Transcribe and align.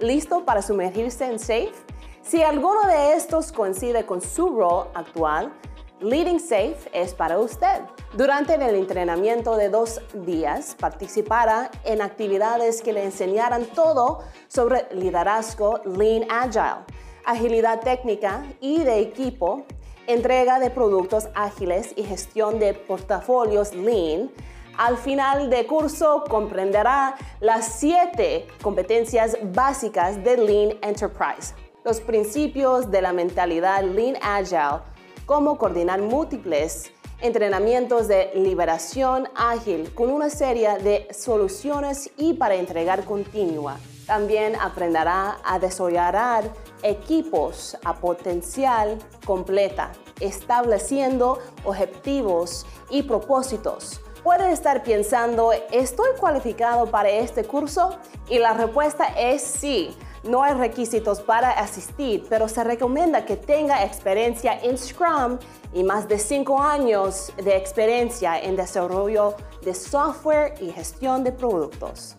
¿Listo 0.00 0.46
para 0.46 0.62
sumergirse 0.62 1.26
en 1.26 1.38
SAFE? 1.38 1.72
Si 2.22 2.42
alguno 2.42 2.86
de 2.86 3.14
estos 3.16 3.52
coincide 3.52 4.06
con 4.06 4.22
su 4.22 4.48
rol 4.48 4.86
actual, 4.94 5.52
Leading 6.00 6.40
Safe 6.40 6.78
es 6.94 7.12
para 7.12 7.38
usted. 7.38 7.82
Durante 8.14 8.54
el 8.54 8.76
entrenamiento 8.76 9.56
de 9.56 9.68
dos 9.68 10.00
días, 10.14 10.74
participará 10.80 11.70
en 11.84 12.00
actividades 12.00 12.80
que 12.80 12.94
le 12.94 13.04
enseñarán 13.04 13.66
todo 13.66 14.20
sobre 14.48 14.86
liderazgo 14.94 15.82
Lean 15.84 16.24
Agile, 16.30 16.86
agilidad 17.26 17.80
técnica 17.80 18.46
y 18.58 18.82
de 18.84 19.00
equipo, 19.00 19.66
entrega 20.06 20.58
de 20.60 20.70
productos 20.70 21.28
ágiles 21.34 21.92
y 21.94 22.04
gestión 22.04 22.58
de 22.58 22.72
portafolios 22.72 23.74
Lean. 23.74 24.30
Al 24.80 24.96
final 24.96 25.50
del 25.50 25.66
curso 25.66 26.24
comprenderá 26.26 27.14
las 27.40 27.66
siete 27.66 28.46
competencias 28.62 29.36
básicas 29.52 30.24
de 30.24 30.38
Lean 30.38 30.78
Enterprise, 30.80 31.52
los 31.84 32.00
principios 32.00 32.90
de 32.90 33.02
la 33.02 33.12
mentalidad 33.12 33.84
Lean 33.84 34.16
Agile, 34.22 34.80
cómo 35.26 35.58
coordinar 35.58 36.00
múltiples 36.00 36.92
entrenamientos 37.20 38.08
de 38.08 38.30
liberación 38.34 39.28
ágil 39.36 39.92
con 39.92 40.08
una 40.08 40.30
serie 40.30 40.78
de 40.78 41.08
soluciones 41.12 42.10
y 42.16 42.32
para 42.32 42.54
entregar 42.54 43.04
continua. 43.04 43.76
También 44.06 44.56
aprenderá 44.56 45.40
a 45.44 45.58
desarrollar 45.58 46.50
equipos 46.82 47.76
a 47.84 47.96
potencial 47.96 48.96
completa, 49.26 49.92
estableciendo 50.20 51.38
objetivos 51.64 52.64
y 52.88 53.02
propósitos. 53.02 54.00
Puede 54.22 54.52
estar 54.52 54.82
pensando, 54.82 55.52
¿estoy 55.72 56.10
cualificado 56.18 56.86
para 56.86 57.08
este 57.08 57.44
curso? 57.44 57.96
Y 58.28 58.38
la 58.38 58.52
respuesta 58.52 59.06
es 59.18 59.42
sí. 59.42 59.96
No 60.24 60.42
hay 60.42 60.52
requisitos 60.52 61.22
para 61.22 61.50
asistir, 61.52 62.26
pero 62.28 62.46
se 62.46 62.62
recomienda 62.62 63.24
que 63.24 63.36
tenga 63.36 63.82
experiencia 63.82 64.60
en 64.62 64.76
Scrum 64.76 65.38
y 65.72 65.82
más 65.82 66.06
de 66.06 66.18
5 66.18 66.60
años 66.60 67.32
de 67.42 67.56
experiencia 67.56 68.38
en 68.38 68.56
desarrollo 68.56 69.36
de 69.62 69.72
software 69.72 70.54
y 70.60 70.70
gestión 70.70 71.24
de 71.24 71.32
productos. 71.32 72.16